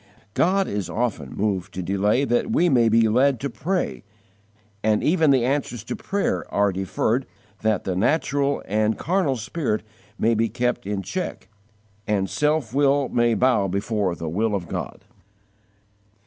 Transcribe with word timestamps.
God 0.33 0.67
is 0.67 0.89
often 0.89 1.29
moved 1.31 1.75
to 1.75 1.83
delay 1.83 2.25
that 2.25 2.49
we 2.51 2.69
may 2.69 2.89
be 2.89 3.07
led 3.07 3.39
to 3.41 3.51
pray, 3.51 4.03
and 4.83 5.03
even 5.03 5.29
the 5.29 5.45
answers 5.45 5.83
to 5.83 5.95
prayer 5.95 6.43
are 6.51 6.71
deferred 6.71 7.27
that 7.61 7.83
the 7.83 7.95
natural 7.95 8.63
and 8.65 8.97
carnal 8.97 9.35
spirit 9.35 9.83
may 10.17 10.33
be 10.33 10.49
kept 10.49 10.87
in 10.87 11.03
check 11.03 11.49
and 12.07 12.27
self 12.31 12.73
will 12.73 13.09
may 13.09 13.35
bow 13.35 13.67
before 13.67 14.15
the 14.15 14.27
will 14.27 14.55
of 14.55 14.67
God. 14.67 15.05